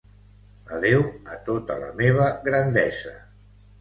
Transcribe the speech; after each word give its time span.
Adéu 0.77 1.03
a 1.35 1.37
tota 1.49 1.77
la 1.85 1.91
meva 2.03 2.31
grandesa 2.49 3.15